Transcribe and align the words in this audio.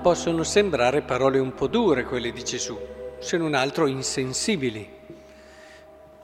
possono 0.00 0.44
sembrare 0.44 1.02
parole 1.02 1.38
un 1.38 1.54
po' 1.54 1.66
dure 1.66 2.04
quelle 2.04 2.32
di 2.32 2.44
Gesù, 2.44 2.78
se 3.18 3.36
non 3.36 3.54
altro 3.54 3.86
insensibili, 3.86 4.88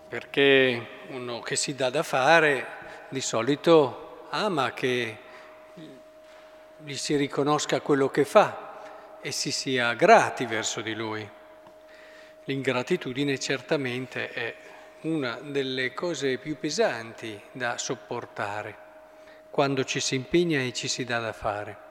perché 0.09 0.87
uno 1.09 1.41
che 1.41 1.57
si 1.57 1.75
dà 1.75 1.91
da 1.91 2.03
fare 2.03 2.67
di 3.09 3.21
solito 3.21 4.27
ama 4.31 4.73
che 4.73 5.19
gli 6.85 6.95
si 6.95 7.17
riconosca 7.17 7.81
quello 7.81 8.09
che 8.09 8.25
fa 8.25 9.19
e 9.21 9.33
si 9.33 9.51
sia 9.51 9.95
grati 9.95 10.47
verso 10.47 10.81
di 10.81 10.95
lui. 10.95 11.29
L'ingratitudine 12.45 13.39
certamente 13.39 14.31
è 14.31 14.55
una 15.03 15.39
delle 15.43 15.93
cose 15.95 16.39
più 16.39 16.59
pesanti 16.59 17.41
da 17.51 17.77
sopportare 17.77 18.77
quando 19.51 19.85
ci 19.85 20.01
si 20.01 20.15
impegna 20.15 20.61
e 20.61 20.73
ci 20.73 20.89
si 20.89 21.05
dà 21.05 21.19
da 21.19 21.33
fare. 21.33 21.84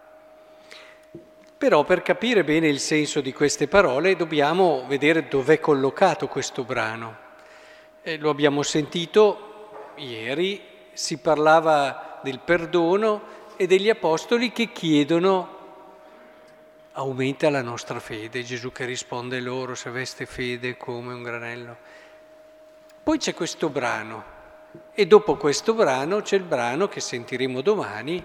Però 1.63 1.85
per 1.85 2.01
capire 2.01 2.43
bene 2.43 2.67
il 2.67 2.81
senso 2.81 3.21
di 3.21 3.31
queste 3.31 3.69
parole 3.69 4.17
dobbiamo 4.17 4.83
vedere 4.85 5.29
dov'è 5.29 5.61
collocato 5.61 6.27
questo 6.27 6.65
brano. 6.65 7.15
E 8.01 8.17
lo 8.17 8.29
abbiamo 8.29 8.63
sentito 8.63 9.93
ieri, 9.95 10.61
si 10.91 11.19
parlava 11.19 12.19
del 12.21 12.39
perdono 12.39 13.21
e 13.55 13.65
degli 13.65 13.87
apostoli 13.87 14.51
che 14.51 14.73
chiedono 14.73 15.57
aumenta 16.91 17.49
la 17.49 17.61
nostra 17.61 18.01
fede, 18.01 18.43
Gesù 18.43 18.73
che 18.73 18.83
risponde 18.83 19.39
loro 19.39 19.73
se 19.73 19.87
aveste 19.87 20.25
fede 20.25 20.75
come 20.75 21.13
un 21.13 21.23
granello. 21.23 21.77
Poi 23.01 23.17
c'è 23.17 23.33
questo 23.33 23.69
brano 23.69 24.23
e 24.93 25.07
dopo 25.07 25.37
questo 25.37 25.73
brano 25.73 26.21
c'è 26.23 26.35
il 26.35 26.43
brano 26.43 26.89
che 26.89 26.99
sentiremo 26.99 27.61
domani 27.61 28.21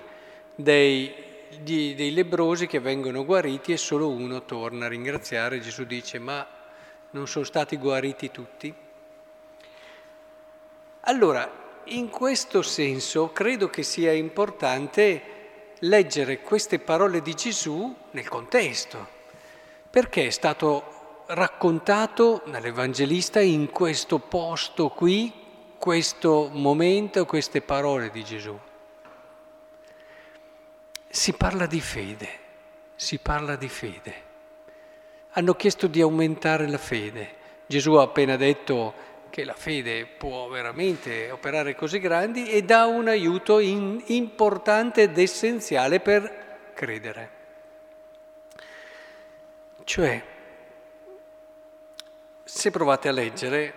dei 0.56 1.26
di, 1.60 1.94
dei 1.94 2.12
lebrosi 2.12 2.66
che 2.66 2.80
vengono 2.80 3.24
guariti 3.24 3.72
e 3.72 3.76
solo 3.76 4.08
uno 4.08 4.44
torna 4.44 4.86
a 4.86 4.88
ringraziare. 4.88 5.60
Gesù 5.60 5.84
dice, 5.84 6.18
ma 6.18 6.46
non 7.10 7.26
sono 7.26 7.44
stati 7.44 7.76
guariti 7.76 8.30
tutti? 8.30 8.74
Allora, 11.00 11.50
in 11.84 12.10
questo 12.10 12.62
senso 12.62 13.32
credo 13.32 13.70
che 13.70 13.82
sia 13.82 14.12
importante 14.12 15.36
leggere 15.80 16.40
queste 16.40 16.78
parole 16.78 17.22
di 17.22 17.34
Gesù 17.34 17.94
nel 18.10 18.28
contesto, 18.28 19.06
perché 19.88 20.26
è 20.26 20.30
stato 20.30 21.24
raccontato 21.28 22.42
dall'Evangelista 22.46 23.40
in 23.40 23.70
questo 23.70 24.18
posto 24.18 24.88
qui, 24.88 25.32
questo 25.78 26.50
momento, 26.52 27.24
queste 27.26 27.60
parole 27.60 28.10
di 28.10 28.24
Gesù. 28.24 28.58
Si 31.08 31.32
parla 31.32 31.66
di 31.66 31.80
fede, 31.80 32.28
si 32.94 33.18
parla 33.18 33.56
di 33.56 33.68
fede. 33.68 34.14
Hanno 35.30 35.54
chiesto 35.54 35.86
di 35.86 36.00
aumentare 36.00 36.68
la 36.68 36.78
fede. 36.78 37.36
Gesù 37.66 37.94
ha 37.94 38.02
appena 38.02 38.36
detto 38.36 39.06
che 39.30 39.44
la 39.44 39.54
fede 39.54 40.06
può 40.06 40.48
veramente 40.48 41.30
operare 41.30 41.74
così 41.74 41.98
grandi 41.98 42.50
e 42.50 42.62
dà 42.62 42.86
un 42.86 43.08
aiuto 43.08 43.58
in, 43.58 44.02
importante 44.06 45.02
ed 45.02 45.18
essenziale 45.18 46.00
per 46.00 46.70
credere. 46.74 47.30
Cioè, 49.84 50.22
se 52.44 52.70
provate 52.70 53.08
a 53.08 53.12
leggere, 53.12 53.74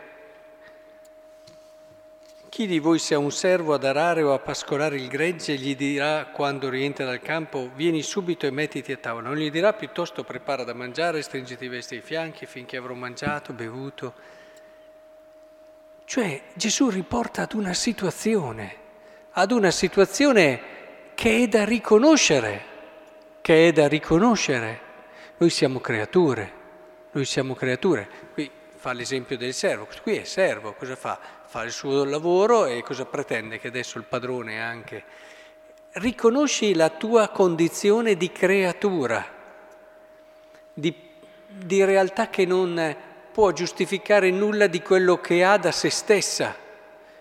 chi 2.62 2.68
di 2.68 2.78
voi 2.78 3.00
se 3.00 3.16
ha 3.16 3.18
un 3.18 3.32
servo 3.32 3.74
ad 3.74 3.84
arare 3.84 4.22
o 4.22 4.34
a 4.34 4.40
pascolare 4.40 4.96
il 4.96 5.08
gregge 5.08 5.56
gli 5.56 5.76
dirà 5.76 6.28
quando 6.28 6.70
rientra 6.70 7.06
dal 7.06 7.20
campo 7.20 7.72
vieni 7.74 8.04
subito 8.04 8.46
e 8.46 8.52
mettiti 8.52 8.92
a 8.92 8.98
tavola, 8.98 9.30
non 9.30 9.38
gli 9.38 9.50
dirà 9.50 9.74
piuttosto 9.74 10.24
prepara 10.24 10.64
da 10.64 10.76
mangiare, 10.76 11.24
stringiti 11.24 11.66
i 11.66 11.70
vesti 11.70 11.96
ai 11.96 12.02
fianchi 12.02 12.46
finché 12.46 12.78
avrò 12.78 12.94
mangiato, 12.94 13.54
bevuto. 13.54 14.14
Cioè 16.06 16.42
Gesù 16.54 16.90
riporta 16.90 17.42
ad 17.42 17.54
una 17.54 17.74
situazione, 17.74 18.76
ad 19.32 19.50
una 19.50 19.72
situazione 19.72 20.62
che 21.16 21.42
è 21.42 21.48
da 21.48 21.66
riconoscere, 21.66 22.66
che 23.42 23.70
è 23.70 23.72
da 23.72 23.88
riconoscere. 23.88 24.82
Noi 25.38 25.50
siamo 25.50 25.80
creature, 25.80 26.52
noi 27.10 27.26
siamo 27.26 27.56
creature. 27.56 28.08
Qui 28.34 28.52
fa 28.82 28.94
l'esempio 28.94 29.38
del 29.38 29.54
servo, 29.54 29.88
qui 30.02 30.18
è 30.18 30.24
servo, 30.24 30.74
cosa 30.74 30.96
fa? 30.96 31.20
fa 31.46 31.62
il 31.62 31.72
suo 31.72 32.04
lavoro 32.04 32.66
e 32.66 32.82
cosa 32.82 33.06
pretende 33.06 33.60
che 33.60 33.68
adesso 33.68 34.00
il 34.00 34.06
padrone 34.06 34.60
anche. 34.60 35.04
Riconosci 35.92 36.74
la 36.74 36.90
tua 36.90 37.30
condizione 37.30 38.18
di 38.18 38.32
creatura, 38.32 39.24
di, 40.74 40.96
di 41.46 41.86
realtà 41.86 42.32
che 42.32 42.48
non 42.48 42.96
può 43.32 43.52
giustificare 43.52 44.32
nulla 44.32 44.66
di 44.66 44.82
quello 44.82 45.20
che 45.20 45.44
ha 45.44 45.58
da 45.58 45.72
se 45.72 45.92
stessa 45.92 46.56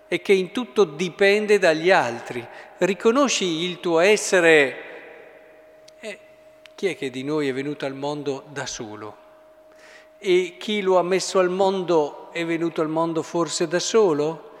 e 0.07 0.19
che 0.19 0.33
in 0.33 0.51
tutto 0.51 0.83
dipende 0.83 1.59
dagli 1.59 1.91
altri. 1.91 2.43
Riconosci 2.79 3.45
il 3.45 3.79
tuo 3.79 3.99
essere. 3.99 4.77
Eh, 5.99 6.19
chi 6.73 6.87
è 6.87 6.95
che 6.95 7.11
di 7.11 7.23
noi 7.23 7.49
è 7.49 7.53
venuto 7.53 7.85
al 7.85 7.93
mondo 7.93 8.45
da 8.49 8.65
solo? 8.65 9.20
E 10.23 10.57
chi 10.59 10.81
lo 10.81 10.99
ha 10.99 11.01
messo 11.01 11.39
al 11.39 11.49
mondo 11.49 12.29
è 12.31 12.45
venuto 12.45 12.81
al 12.81 12.89
mondo 12.89 13.23
forse 13.23 13.67
da 13.67 13.79
solo? 13.79 14.51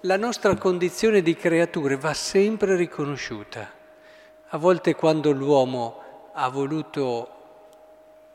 La 0.00 0.16
nostra 0.16 0.56
condizione 0.56 1.22
di 1.22 1.36
creature 1.36 1.96
va 1.96 2.12
sempre 2.12 2.74
riconosciuta. 2.74 3.70
A 4.48 4.56
volte 4.56 4.96
quando 4.96 5.30
l'uomo 5.30 6.30
ha 6.32 6.48
voluto 6.48 7.28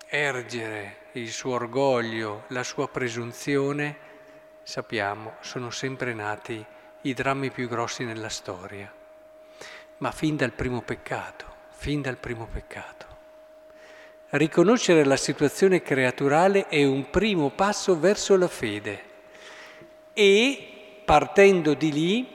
ergere 0.08 1.09
il 1.12 1.30
suo 1.30 1.56
orgoglio, 1.56 2.46
la 2.48 2.64
sua 2.64 2.88
presunzione, 2.88 3.98
sappiamo, 4.64 5.34
sono 5.42 5.72
sempre 5.72 6.14
nati 6.14 6.66
i 7.02 7.14
drammi 7.14 7.52
più 7.52 7.68
grossi 7.68 8.06
nella 8.06 8.30
storia. 8.30 8.90
Ma 9.98 10.12
fin 10.12 10.38
dal 10.38 10.53
primo 10.53 10.82
peccato, 10.82 11.44
fin 11.72 12.02
dal 12.02 12.16
primo 12.16 12.48
peccato. 12.50 13.11
Riconoscere 14.34 15.03
la 15.03 15.18
situazione 15.18 15.81
creaturale 15.81 16.68
è 16.69 16.86
un 16.86 17.09
primo 17.09 17.50
passo 17.50 18.00
verso 18.00 18.38
la 18.38 18.47
fede 18.47 19.03
e, 20.14 21.02
partendo 21.03 21.74
di 21.74 21.92
lì, 21.92 22.34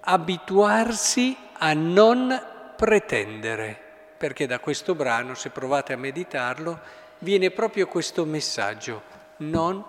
abituarsi 0.00 1.36
a 1.58 1.74
non 1.74 2.42
pretendere, 2.74 3.78
perché 4.16 4.46
da 4.46 4.60
questo 4.60 4.94
brano, 4.94 5.34
se 5.34 5.50
provate 5.50 5.92
a 5.92 5.98
meditarlo, 5.98 6.80
viene 7.18 7.50
proprio 7.50 7.86
questo 7.86 8.24
messaggio, 8.24 9.02
non 9.38 9.84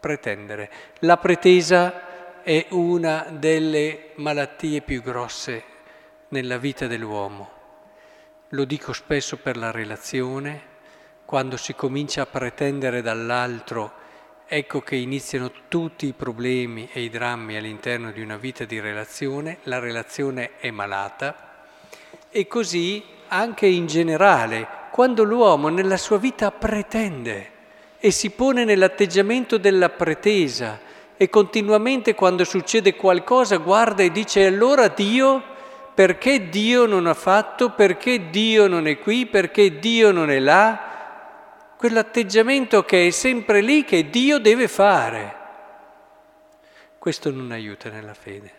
pretendere. 0.00 0.70
La 1.00 1.18
pretesa 1.18 2.40
è 2.42 2.68
una 2.70 3.26
delle 3.28 4.12
malattie 4.14 4.80
più 4.80 5.02
grosse 5.02 5.62
nella 6.28 6.56
vita 6.56 6.86
dell'uomo. 6.86 7.50
Lo 8.48 8.64
dico 8.64 8.94
spesso 8.94 9.36
per 9.36 9.58
la 9.58 9.70
relazione, 9.70 10.68
quando 11.30 11.56
si 11.56 11.76
comincia 11.76 12.22
a 12.22 12.26
pretendere 12.26 13.02
dall'altro, 13.02 13.92
ecco 14.48 14.80
che 14.80 14.96
iniziano 14.96 15.52
tutti 15.68 16.06
i 16.06 16.12
problemi 16.12 16.88
e 16.92 17.02
i 17.02 17.08
drammi 17.08 17.56
all'interno 17.56 18.10
di 18.10 18.20
una 18.20 18.36
vita 18.36 18.64
di 18.64 18.80
relazione, 18.80 19.58
la 19.62 19.78
relazione 19.78 20.58
è 20.58 20.72
malata 20.72 21.68
e 22.30 22.48
così 22.48 23.04
anche 23.28 23.66
in 23.66 23.86
generale, 23.86 24.66
quando 24.90 25.22
l'uomo 25.22 25.68
nella 25.68 25.96
sua 25.96 26.18
vita 26.18 26.50
pretende 26.50 27.50
e 28.00 28.10
si 28.10 28.30
pone 28.30 28.64
nell'atteggiamento 28.64 29.56
della 29.56 29.90
pretesa 29.90 30.80
e 31.16 31.30
continuamente 31.30 32.16
quando 32.16 32.42
succede 32.42 32.96
qualcosa 32.96 33.58
guarda 33.58 34.02
e 34.02 34.10
dice 34.10 34.46
allora 34.46 34.88
Dio, 34.88 35.40
perché 35.94 36.48
Dio 36.48 36.86
non 36.86 37.06
ha 37.06 37.14
fatto, 37.14 37.70
perché 37.70 38.30
Dio 38.30 38.66
non 38.66 38.88
è 38.88 38.98
qui, 38.98 39.26
perché 39.26 39.78
Dio 39.78 40.10
non 40.10 40.28
è 40.28 40.40
là, 40.40 40.88
quell'atteggiamento 41.80 42.84
che 42.84 43.06
è 43.06 43.10
sempre 43.10 43.62
lì 43.62 43.86
che 43.86 44.10
Dio 44.10 44.38
deve 44.38 44.68
fare. 44.68 45.34
Questo 46.98 47.30
non 47.30 47.52
aiuta 47.52 47.88
nella 47.88 48.12
fede. 48.12 48.52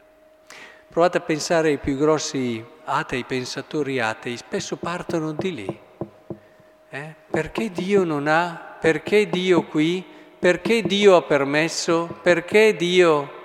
Provate 0.88 1.20
a 1.20 1.22
pensare 1.22 1.68
ai 1.68 1.78
più 1.78 1.98
grossi 1.98 2.66
atei, 2.86 3.24
pensatori 3.24 4.00
atei, 4.00 4.38
spesso 4.38 4.76
partono 4.78 5.34
di 5.34 5.54
lì. 5.54 5.80
Eh? 6.90 7.14
Perché 7.30 7.70
Dio 7.70 8.04
non 8.04 8.26
ha? 8.26 8.78
Perché 8.82 9.30
Dio 9.30 9.66
qui? 9.66 10.04
Perché 10.40 10.82
Dio 10.82 11.16
ha 11.16 11.22
permesso? 11.22 12.18
Perché 12.24 12.76
Dio... 12.76 13.40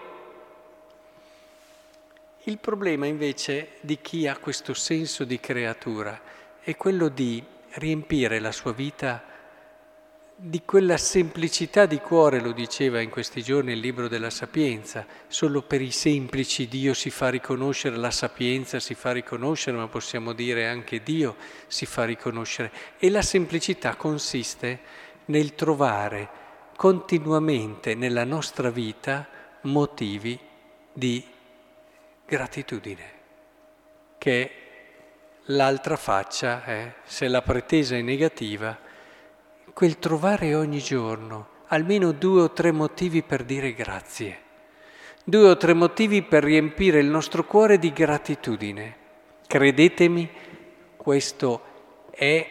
Il 2.44 2.56
problema 2.56 3.04
invece 3.04 3.72
di 3.82 3.98
chi 4.00 4.26
ha 4.26 4.38
questo 4.38 4.72
senso 4.72 5.24
di 5.24 5.38
creatura 5.38 6.18
è 6.60 6.74
quello 6.76 7.08
di 7.08 7.44
riempire 7.72 8.38
la 8.38 8.52
sua 8.52 8.72
vita 8.72 9.34
di 10.38 10.62
quella 10.66 10.98
semplicità 10.98 11.86
di 11.86 11.98
cuore, 11.98 12.40
lo 12.40 12.52
diceva 12.52 13.00
in 13.00 13.08
questi 13.08 13.42
giorni 13.42 13.72
il 13.72 13.80
libro 13.80 14.06
della 14.06 14.28
sapienza, 14.28 15.06
solo 15.28 15.62
per 15.62 15.80
i 15.80 15.90
semplici 15.90 16.68
Dio 16.68 16.92
si 16.92 17.08
fa 17.08 17.30
riconoscere, 17.30 17.96
la 17.96 18.10
sapienza 18.10 18.78
si 18.78 18.92
fa 18.92 19.12
riconoscere, 19.12 19.78
ma 19.78 19.88
possiamo 19.88 20.34
dire 20.34 20.66
anche 20.68 21.02
Dio 21.02 21.36
si 21.68 21.86
fa 21.86 22.04
riconoscere. 22.04 22.70
E 22.98 23.08
la 23.08 23.22
semplicità 23.22 23.96
consiste 23.96 24.80
nel 25.26 25.54
trovare 25.54 26.28
continuamente 26.76 27.94
nella 27.94 28.24
nostra 28.24 28.68
vita 28.68 29.26
motivi 29.62 30.38
di 30.92 31.24
gratitudine, 32.26 33.10
che 34.18 34.50
l'altra 35.46 35.96
faccia, 35.96 36.62
eh, 36.66 36.92
se 37.04 37.26
la 37.26 37.40
pretesa 37.40 37.96
è 37.96 38.02
negativa, 38.02 38.84
quel 39.76 39.98
trovare 39.98 40.54
ogni 40.54 40.78
giorno 40.78 41.48
almeno 41.66 42.12
due 42.12 42.40
o 42.40 42.52
tre 42.52 42.72
motivi 42.72 43.22
per 43.22 43.44
dire 43.44 43.74
grazie, 43.74 44.40
due 45.22 45.50
o 45.50 45.56
tre 45.58 45.74
motivi 45.74 46.22
per 46.22 46.42
riempire 46.42 46.98
il 46.98 47.08
nostro 47.08 47.44
cuore 47.44 47.78
di 47.78 47.92
gratitudine. 47.92 48.96
Credetemi, 49.46 50.30
questo 50.96 51.62
è 52.08 52.50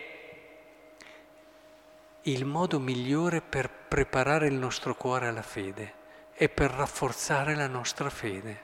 il 2.22 2.46
modo 2.46 2.80
migliore 2.80 3.42
per 3.42 3.72
preparare 3.88 4.46
il 4.46 4.54
nostro 4.54 4.94
cuore 4.94 5.26
alla 5.26 5.42
fede 5.42 5.94
e 6.36 6.48
per 6.48 6.70
rafforzare 6.70 7.56
la 7.56 7.68
nostra 7.68 8.12
fede. 8.12 8.60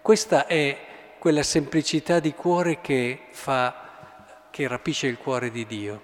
Questa 0.00 0.46
è 0.46 0.78
quella 1.18 1.42
semplicità 1.42 2.20
di 2.20 2.34
cuore 2.34 2.80
che 2.80 3.22
fa, 3.30 4.46
che 4.48 4.68
rapisce 4.68 5.08
il 5.08 5.18
cuore 5.18 5.50
di 5.50 5.66
Dio 5.66 6.02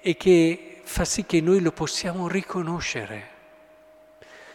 e 0.00 0.16
che 0.16 0.73
fa 0.84 1.04
sì 1.04 1.24
che 1.24 1.40
noi 1.40 1.60
lo 1.60 1.72
possiamo 1.72 2.28
riconoscere. 2.28 3.32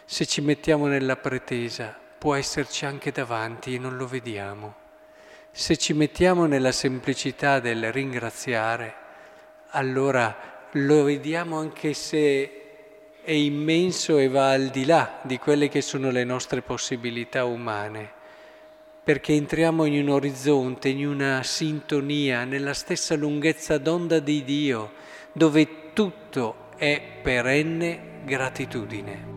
Se 0.04 0.26
ci 0.26 0.40
mettiamo 0.40 0.86
nella 0.86 1.16
pretesa, 1.16 1.96
può 2.18 2.34
esserci 2.34 2.84
anche 2.84 3.12
davanti 3.12 3.74
e 3.74 3.78
non 3.78 3.96
lo 3.96 4.06
vediamo. 4.06 4.74
Se 5.50 5.76
ci 5.76 5.92
mettiamo 5.92 6.46
nella 6.46 6.72
semplicità 6.72 7.60
del 7.60 7.92
ringraziare, 7.92 8.94
allora 9.70 10.68
lo 10.72 11.02
vediamo 11.02 11.58
anche 11.58 11.92
se 11.94 12.54
è 13.22 13.32
immenso 13.32 14.18
e 14.18 14.28
va 14.28 14.50
al 14.50 14.68
di 14.68 14.84
là 14.84 15.20
di 15.22 15.38
quelle 15.38 15.68
che 15.68 15.82
sono 15.82 16.10
le 16.10 16.24
nostre 16.24 16.62
possibilità 16.62 17.44
umane, 17.44 18.10
perché 19.02 19.32
entriamo 19.32 19.84
in 19.84 20.02
un 20.02 20.08
orizzonte, 20.10 20.88
in 20.88 21.06
una 21.06 21.42
sintonia, 21.42 22.44
nella 22.44 22.74
stessa 22.74 23.16
lunghezza 23.16 23.78
d'onda 23.78 24.20
di 24.20 24.44
Dio, 24.44 24.92
dove 25.32 25.92
tutto 25.92 26.68
è 26.76 27.00
perenne 27.22 28.22
gratitudine. 28.24 29.29